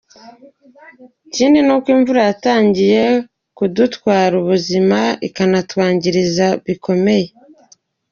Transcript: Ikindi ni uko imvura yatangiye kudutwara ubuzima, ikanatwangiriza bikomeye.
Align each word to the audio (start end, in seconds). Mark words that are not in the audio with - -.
Ikindi 1.27 1.57
ni 1.65 1.71
uko 1.75 1.87
imvura 1.95 2.21
yatangiye 2.29 3.03
kudutwara 3.57 4.33
ubuzima, 4.41 4.99
ikanatwangiriza 5.27 6.47
bikomeye. 6.65 7.27